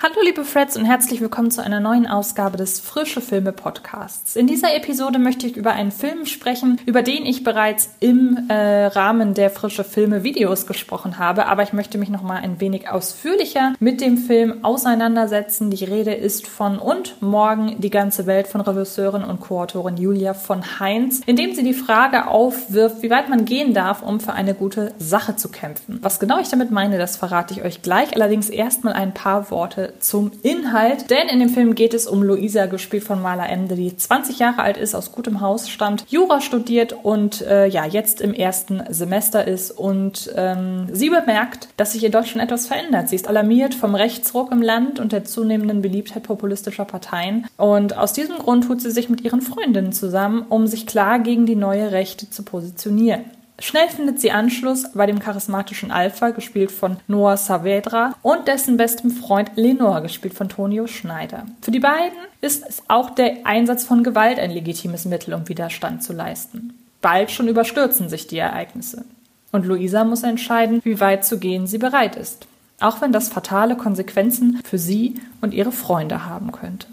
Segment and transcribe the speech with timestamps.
[0.00, 4.36] Hallo liebe Freds und herzlich willkommen zu einer neuen Ausgabe des Frische Filme Podcasts.
[4.36, 8.86] In dieser Episode möchte ich über einen Film sprechen, über den ich bereits im äh,
[8.86, 12.88] Rahmen der Frische Filme Videos gesprochen habe, aber ich möchte mich noch mal ein wenig
[12.88, 15.68] ausführlicher mit dem Film auseinandersetzen.
[15.70, 20.78] Die Rede ist von Und morgen die ganze Welt von Regisseurin und Co-Autorin Julia von
[20.78, 24.94] Heinz, indem sie die Frage aufwirft, wie weit man gehen darf, um für eine gute
[24.98, 25.98] Sache zu kämpfen.
[26.02, 29.87] Was genau ich damit meine, das verrate ich euch gleich, allerdings erstmal ein paar Worte
[30.00, 33.96] zum Inhalt, denn in dem Film geht es um Luisa, gespielt von Marla Emde, die
[33.96, 38.34] 20 Jahre alt ist, aus gutem Haus stammt, Jura studiert und äh, ja, jetzt im
[38.34, 43.08] ersten Semester ist und ähm, sie bemerkt, dass sich in Deutschland etwas verändert.
[43.08, 48.12] Sie ist alarmiert vom Rechtsruck im Land und der zunehmenden Beliebtheit populistischer Parteien und aus
[48.12, 51.92] diesem Grund tut sie sich mit ihren Freundinnen zusammen, um sich klar gegen die neue
[51.92, 53.24] Rechte zu positionieren.
[53.60, 59.10] Schnell findet sie Anschluss bei dem charismatischen Alpha, gespielt von Noah Saavedra, und dessen bestem
[59.10, 61.44] Freund Lenore, gespielt von Tonio Schneider.
[61.60, 66.12] Für die beiden ist auch der Einsatz von Gewalt ein legitimes Mittel, um Widerstand zu
[66.12, 66.78] leisten.
[67.00, 69.04] Bald schon überstürzen sich die Ereignisse.
[69.50, 72.46] Und Luisa muss entscheiden, wie weit zu gehen sie bereit ist.
[72.80, 76.86] Auch wenn das fatale Konsequenzen für sie und ihre Freunde haben könnte.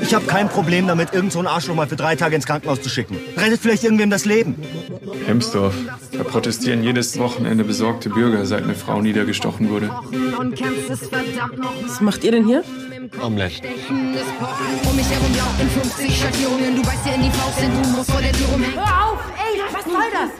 [0.00, 2.80] Ich habe kein Problem damit, irgend so einen Arschloch mal für drei Tage ins Krankenhaus
[2.80, 3.18] zu schicken.
[3.36, 4.56] Rettet vielleicht irgendwem das Leben.
[5.26, 5.74] Hemsdorf.
[6.12, 9.90] Da protestieren jedes Wochenende besorgte Bürger, seit eine Frau niedergestochen wurde.
[11.82, 12.64] Was macht ihr denn hier?
[13.22, 13.68] Omelette.
[18.74, 19.18] Hör auf!
[19.36, 20.30] Ey, was soll das?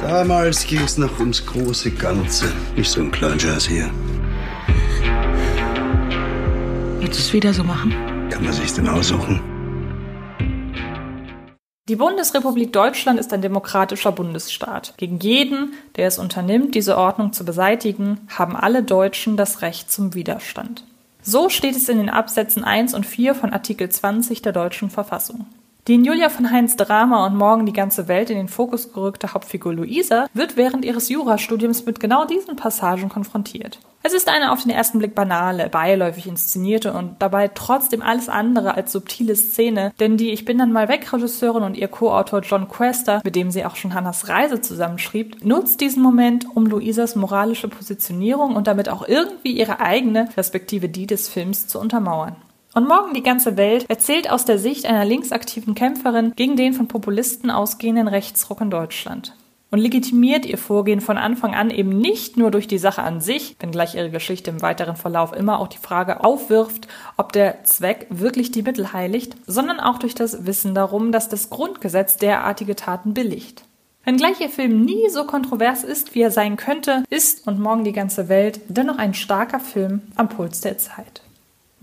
[0.00, 3.90] Damals ging's noch ums große Ganze, nicht so ein Kleinscheiß hier.
[7.06, 7.92] Willst du es wieder so machen?
[8.30, 9.40] Kann man sich denn aussuchen?
[11.88, 14.94] Die Bundesrepublik Deutschland ist ein demokratischer Bundesstaat.
[14.96, 20.14] Gegen jeden, der es unternimmt, diese Ordnung zu beseitigen, haben alle Deutschen das Recht zum
[20.14, 20.82] Widerstand.
[21.22, 25.46] So steht es in den Absätzen 1 und 4 von Artikel 20 der deutschen Verfassung.
[25.88, 29.34] Die in Julia von Heinz Drama und morgen die ganze Welt in den Fokus gerückte
[29.34, 33.78] Hauptfigur Luisa wird während ihres Jurastudiums mit genau diesen Passagen konfrontiert.
[34.02, 38.74] Es ist eine auf den ersten Blick banale, beiläufig inszenierte und dabei trotzdem alles andere
[38.74, 42.68] als subtile Szene, denn die Ich bin dann mal weg Regisseurin und ihr Co-Autor John
[42.68, 47.68] Quester, mit dem sie auch schon Hannas Reise zusammenschrieb, nutzt diesen Moment, um Luisas moralische
[47.68, 52.34] Positionierung und damit auch irgendwie ihre eigene, respektive die des Films, zu untermauern.
[52.76, 56.88] Und morgen die ganze Welt erzählt aus der Sicht einer linksaktiven Kämpferin gegen den von
[56.88, 59.34] Populisten ausgehenden Rechtsruck in Deutschland.
[59.70, 63.56] Und legitimiert ihr Vorgehen von Anfang an eben nicht nur durch die Sache an sich,
[63.60, 66.86] wenngleich ihre Geschichte im weiteren Verlauf immer auch die Frage aufwirft,
[67.16, 71.48] ob der Zweck wirklich die Mittel heiligt, sondern auch durch das Wissen darum, dass das
[71.48, 73.64] Grundgesetz derartige Taten billigt.
[74.04, 77.92] Wenngleich ihr Film nie so kontrovers ist, wie er sein könnte, ist und morgen die
[77.92, 81.22] ganze Welt dennoch ein starker Film am Puls der Zeit.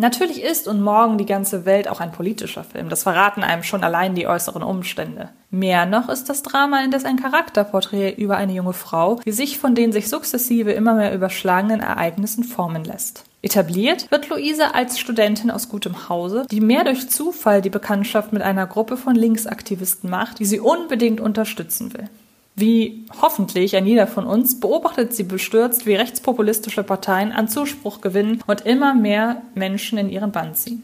[0.03, 2.89] Natürlich ist und morgen die ganze Welt auch ein politischer Film.
[2.89, 5.29] Das verraten einem schon allein die äußeren Umstände.
[5.49, 9.75] Mehr noch ist das Drama indes ein Charakterporträt über eine junge Frau, die sich von
[9.75, 13.23] den sich sukzessive immer mehr überschlagenen Ereignissen formen lässt.
[13.41, 18.41] Etabliert wird Luisa als Studentin aus gutem Hause, die mehr durch Zufall die Bekanntschaft mit
[18.41, 22.09] einer Gruppe von Linksaktivisten macht, die sie unbedingt unterstützen will.
[22.55, 28.43] Wie hoffentlich ein jeder von uns beobachtet sie bestürzt, wie rechtspopulistische Parteien an Zuspruch gewinnen
[28.45, 30.83] und immer mehr Menschen in ihren Bann ziehen.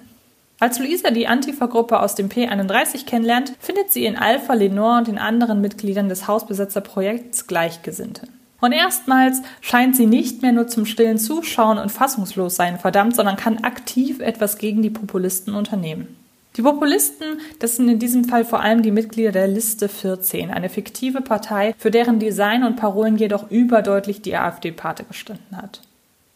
[0.59, 5.17] Als Luisa die Antifa-Gruppe aus dem P31 kennenlernt, findet sie in Alpha, Lenore und den
[5.17, 8.27] anderen Mitgliedern des Hausbesetzerprojekts Gleichgesinnte.
[8.59, 13.63] Und erstmals scheint sie nicht mehr nur zum stillen Zuschauen und Fassungslossein verdammt, sondern kann
[13.63, 16.17] aktiv etwas gegen die Populisten unternehmen.
[16.57, 20.69] Die Populisten, das sind in diesem Fall vor allem die Mitglieder der Liste 14, eine
[20.69, 25.81] fiktive Partei, für deren Design und Parolen jedoch überdeutlich die AfD-Pate gestanden hat.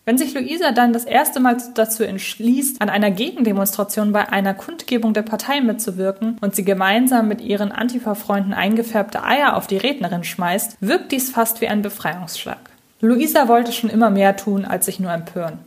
[0.05, 5.13] Wenn sich Luisa dann das erste Mal dazu entschließt, an einer Gegendemonstration bei einer Kundgebung
[5.13, 10.77] der Partei mitzuwirken und sie gemeinsam mit ihren Antifa-Freunden eingefärbte Eier auf die Rednerin schmeißt,
[10.81, 12.59] wirkt dies fast wie ein Befreiungsschlag.
[12.99, 15.59] Luisa wollte schon immer mehr tun, als sich nur empören.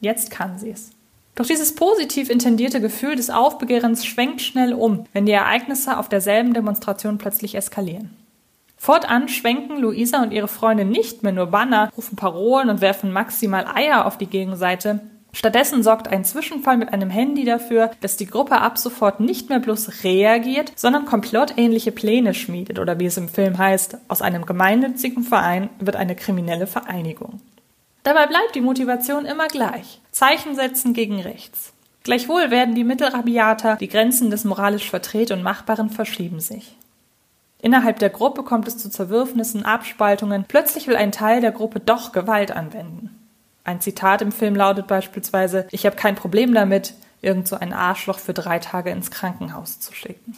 [0.00, 0.90] Jetzt kann sie es.
[1.36, 6.54] Doch dieses positiv intendierte Gefühl des Aufbegehrens schwenkt schnell um, wenn die Ereignisse auf derselben
[6.54, 8.16] Demonstration plötzlich eskalieren.
[8.78, 13.66] Fortan schwenken Luisa und ihre Freunde nicht mehr nur Banner, rufen Parolen und werfen maximal
[13.66, 15.00] Eier auf die Gegenseite.
[15.32, 19.60] Stattdessen sorgt ein Zwischenfall mit einem Handy dafür, dass die Gruppe ab sofort nicht mehr
[19.60, 25.22] bloß reagiert, sondern komplottähnliche Pläne schmiedet oder wie es im Film heißt, aus einem gemeinnützigen
[25.22, 27.40] Verein wird eine kriminelle Vereinigung.
[28.06, 30.00] Dabei bleibt die Motivation immer gleich.
[30.12, 31.72] Zeichen setzen gegen rechts.
[32.04, 36.76] Gleichwohl werden die Mittel rabiater, die Grenzen des moralisch Vertret und Machbaren verschieben sich.
[37.60, 40.44] Innerhalb der Gruppe kommt es zu Zerwürfnissen, Abspaltungen.
[40.46, 43.10] Plötzlich will ein Teil der Gruppe doch Gewalt anwenden.
[43.64, 48.20] Ein Zitat im Film lautet beispielsweise, ich habe kein Problem damit, irgend so ein Arschloch
[48.20, 50.36] für drei Tage ins Krankenhaus zu schicken.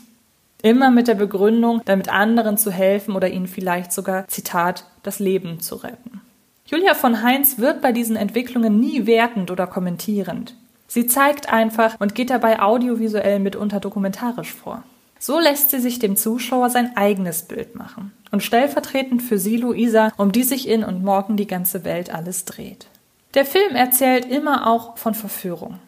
[0.62, 5.60] Immer mit der Begründung, damit anderen zu helfen oder ihnen vielleicht sogar, Zitat, das Leben
[5.60, 6.22] zu retten.
[6.70, 10.54] Julia von Heinz wird bei diesen Entwicklungen nie wertend oder kommentierend.
[10.86, 14.82] Sie zeigt einfach und geht dabei audiovisuell mitunter dokumentarisch vor.
[15.18, 20.12] So lässt sie sich dem Zuschauer sein eigenes Bild machen und stellvertretend für sie Luisa,
[20.18, 22.86] um die sich in und morgen die ganze Welt alles dreht.
[23.32, 25.78] Der Film erzählt immer auch von Verführung.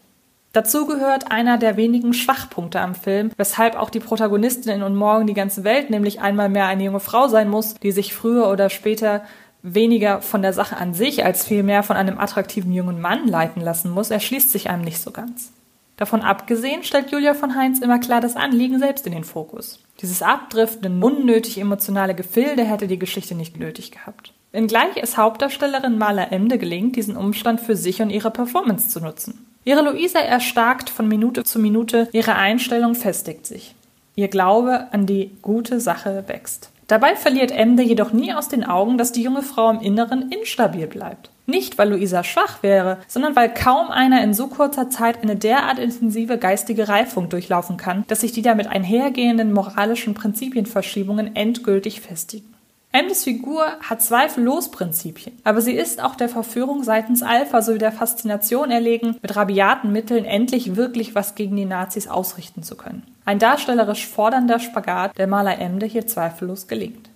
[0.55, 5.27] Dazu gehört einer der wenigen Schwachpunkte am Film, weshalb auch die Protagonistin in und morgen
[5.27, 8.71] die ganze Welt nämlich einmal mehr eine junge Frau sein muss, die sich früher oder
[8.71, 9.23] später
[9.63, 13.91] weniger von der Sache an sich als vielmehr von einem attraktiven jungen Mann leiten lassen
[13.91, 15.53] muss, erschließt sich einem nicht so ganz.
[15.97, 19.81] Davon abgesehen stellt Julia von Heinz immer klar das Anliegen selbst in den Fokus.
[20.01, 24.33] Dieses abdriftende, unnötig emotionale Gefilde hätte die Geschichte nicht nötig gehabt.
[24.53, 29.47] Wenngleich es Hauptdarstellerin Marla Emde gelingt, diesen Umstand für sich und ihre Performance zu nutzen.
[29.65, 33.75] Ihre Luisa erstarkt von Minute zu Minute, ihre Einstellung festigt sich.
[34.17, 36.70] Ihr Glaube an die gute Sache wächst.
[36.91, 40.89] Dabei verliert Emde jedoch nie aus den Augen, dass die junge Frau im Inneren instabil
[40.89, 41.31] bleibt.
[41.47, 45.79] Nicht, weil Luisa schwach wäre, sondern weil kaum einer in so kurzer Zeit eine derart
[45.79, 52.53] intensive geistige Reifung durchlaufen kann, dass sich die damit einhergehenden moralischen Prinzipienverschiebungen endgültig festigen.
[52.93, 57.93] Amdys Figur hat zweifellos Prinzipien, aber sie ist auch der Verführung seitens Alpha sowie der
[57.93, 63.05] Faszination erlegen, mit rabiaten Mitteln endlich wirklich was gegen die Nazis ausrichten zu können.
[63.25, 67.11] Ein darstellerisch fordernder Spagat, der Maler Emde hier zweifellos gelingt.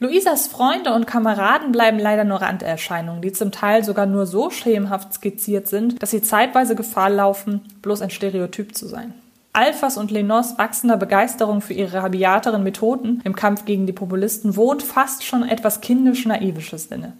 [0.00, 5.12] Luisas Freunde und Kameraden bleiben leider nur Randerscheinungen, die zum Teil sogar nur so schemenhaft
[5.12, 9.12] skizziert sind, dass sie zeitweise Gefahr laufen, bloß ein Stereotyp zu sein.
[9.58, 14.84] Alphas und Lenos wachsender Begeisterung für ihre rabiateren Methoden im Kampf gegen die Populisten wohnt
[14.84, 17.14] fast schon etwas kindisch-naivisches inne.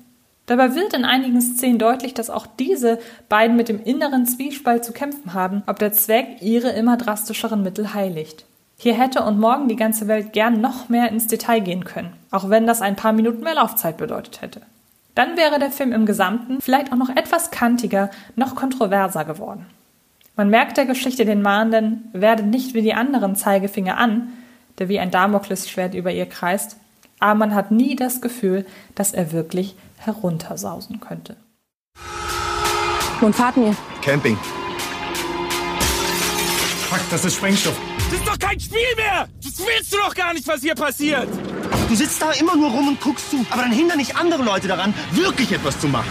[0.47, 4.93] Dabei wird in einigen Szenen deutlich, dass auch diese beiden mit dem inneren Zwiespalt zu
[4.93, 8.45] kämpfen haben, ob der Zweck ihre immer drastischeren Mittel heiligt.
[8.77, 12.49] Hier hätte und morgen die ganze Welt gern noch mehr ins Detail gehen können, auch
[12.49, 14.61] wenn das ein paar Minuten mehr Laufzeit bedeutet hätte.
[15.17, 19.67] Dann wäre der Film im Gesamten vielleicht auch noch etwas kantiger, noch kontroverser geworden.
[20.39, 24.29] Man merkt der Geschichte den Mahnenden, werde nicht wie die anderen Zeigefinger an,
[24.79, 26.77] der wie ein Damoklesschwert über ihr kreist,
[27.19, 28.65] aber man hat nie das Gefühl,
[28.95, 31.35] dass er wirklich heruntersausen könnte.
[33.21, 33.77] Nun fahren wir.
[34.01, 34.39] Camping.
[36.89, 37.77] Fuck, das ist Sprengstoff.
[38.09, 39.29] Das ist doch kein Spiel mehr!
[39.43, 41.27] Das willst du doch gar nicht, was hier passiert!
[41.89, 44.69] Du sitzt da immer nur rum und guckst zu, aber dann hindern nicht andere Leute
[44.69, 46.11] daran, wirklich etwas zu machen.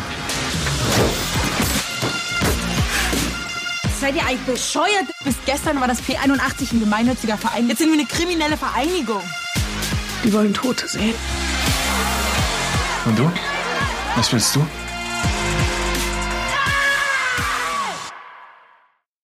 [4.00, 5.08] Seid ihr eigentlich bescheuert?
[5.24, 7.68] Bis gestern war das P81 ein gemeinnütziger Verein.
[7.68, 9.24] Jetzt sind wir eine kriminelle Vereinigung.
[10.24, 11.16] Die wollen Tote sehen.
[13.06, 13.32] Und du?
[14.16, 14.60] Was willst du?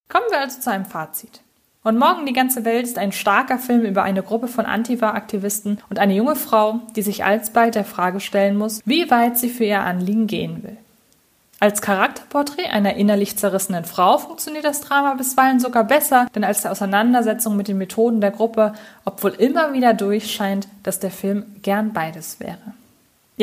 [0.10, 1.42] Kommen wir also zu einem Fazit.
[1.84, 6.00] Und morgen die ganze Welt ist ein starker Film über eine Gruppe von Antifa-Aktivisten und
[6.00, 9.82] eine junge Frau, die sich alsbald der Frage stellen muss, wie weit sie für ihr
[9.82, 10.78] Anliegen gehen will.
[11.64, 16.74] Als Charakterporträt einer innerlich zerrissenen Frau funktioniert das Drama bisweilen sogar besser, denn als der
[16.74, 18.74] Auseinandersetzung mit den Methoden der Gruppe,
[19.06, 22.58] obwohl immer wieder durchscheint, dass der Film gern beides wäre.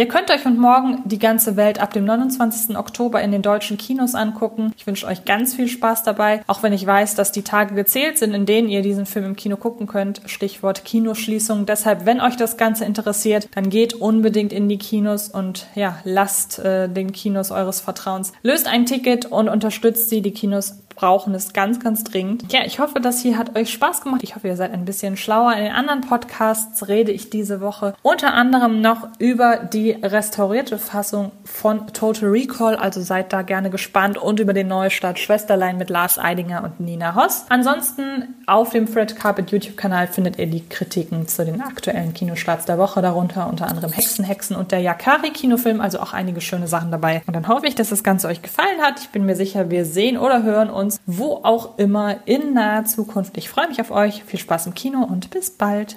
[0.00, 2.74] Ihr könnt euch und morgen die ganze Welt ab dem 29.
[2.78, 4.72] Oktober in den deutschen Kinos angucken.
[4.78, 8.16] Ich wünsche euch ganz viel Spaß dabei, auch wenn ich weiß, dass die Tage gezählt
[8.16, 10.22] sind, in denen ihr diesen Film im Kino gucken könnt.
[10.24, 11.66] Stichwort Kinoschließung.
[11.66, 16.60] Deshalb, wenn euch das Ganze interessiert, dann geht unbedingt in die Kinos und ja, lasst
[16.60, 18.32] äh, den Kinos eures Vertrauens.
[18.42, 20.22] Löst ein Ticket und unterstützt sie.
[20.22, 22.52] Die Kinos brauchen es ganz, ganz dringend.
[22.52, 24.20] Ja, ich hoffe, das hier hat euch Spaß gemacht.
[24.22, 25.54] Ich hoffe, ihr seid ein bisschen schlauer.
[25.54, 31.32] In den anderen Podcasts rede ich diese Woche unter anderem noch über die restaurierte Fassung
[31.44, 32.76] von Total Recall.
[32.76, 37.14] Also seid da gerne gespannt und über den Neustart Schwesterlein mit Lars Eidinger und Nina
[37.14, 37.46] Hoss.
[37.48, 42.76] Ansonsten auf dem Fred Carpet YouTube-Kanal findet ihr die Kritiken zu den aktuellen Kinostarts der
[42.76, 45.80] Woche, darunter unter anderem Hexen, Hexen und der Yakari-Kinofilm.
[45.80, 47.22] Also auch einige schöne Sachen dabei.
[47.26, 49.00] Und dann hoffe ich, dass das Ganze euch gefallen hat.
[49.00, 52.84] Ich bin mir sicher, wir sehen oder hören uns uns wo auch immer in naher
[52.84, 53.36] Zukunft.
[53.36, 54.24] Ich freue mich auf euch.
[54.24, 55.96] Viel Spaß im Kino und bis bald.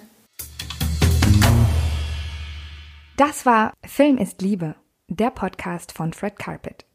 [3.18, 4.76] Das war Film ist Liebe,
[5.08, 6.86] der Podcast von Fred Carpet.